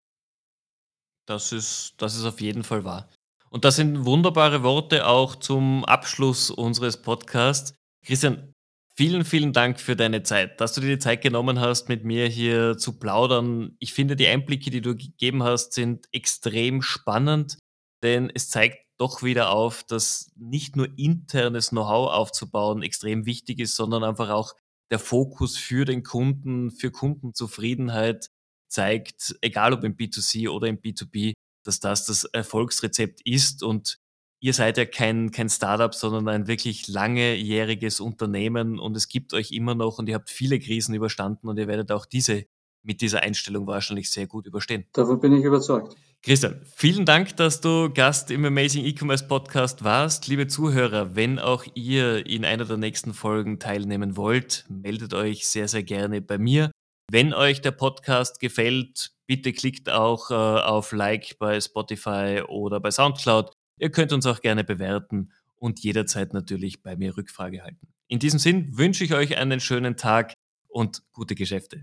[1.26, 3.08] Das ist, das ist auf jeden Fall wahr.
[3.50, 7.74] Und das sind wunderbare Worte auch zum Abschluss unseres Podcasts.
[8.04, 8.52] Christian,
[8.98, 12.28] Vielen, vielen Dank für deine Zeit, dass du dir die Zeit genommen hast, mit mir
[12.28, 13.76] hier zu plaudern.
[13.78, 17.58] Ich finde, die Einblicke, die du gegeben hast, sind extrem spannend,
[18.02, 23.76] denn es zeigt doch wieder auf, dass nicht nur internes Know-how aufzubauen extrem wichtig ist,
[23.76, 24.54] sondern einfach auch
[24.90, 28.30] der Fokus für den Kunden, für Kundenzufriedenheit
[28.68, 31.34] zeigt, egal ob im B2C oder im B2B,
[31.66, 33.98] dass das das Erfolgsrezept ist und
[34.40, 39.52] ihr seid ja kein, kein Startup, sondern ein wirklich langejähriges Unternehmen und es gibt euch
[39.52, 42.46] immer noch und ihr habt viele Krisen überstanden und ihr werdet auch diese
[42.86, 44.84] mit dieser Einstellung wahrscheinlich sehr gut überstehen.
[44.92, 45.96] Davon bin ich überzeugt.
[46.22, 50.28] Christian, vielen Dank, dass du Gast im Amazing E-Commerce Podcast warst.
[50.28, 55.68] Liebe Zuhörer, wenn auch ihr in einer der nächsten Folgen teilnehmen wollt, meldet euch sehr,
[55.68, 56.70] sehr gerne bei mir.
[57.10, 62.90] Wenn euch der Podcast gefällt, bitte klickt auch äh, auf Like bei Spotify oder bei
[62.90, 67.88] SoundCloud Ihr könnt uns auch gerne bewerten und jederzeit natürlich bei mir Rückfrage halten.
[68.08, 70.32] In diesem Sinn wünsche ich euch einen schönen Tag
[70.68, 71.74] und gute Geschäfte.